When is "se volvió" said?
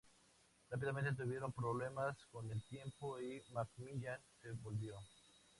4.41-4.95